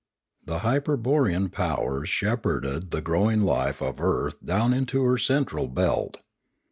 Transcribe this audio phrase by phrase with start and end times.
[0.43, 6.17] The hyperborean powers shepherded the growing life of the earth down into her ceutral belt.